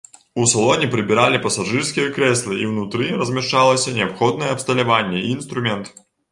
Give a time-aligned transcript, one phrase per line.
[0.43, 5.97] У салоне прыбіралі пасажырскія крэслы і ўнутры размяшчалася неабходнае абсталяванне і інструмент.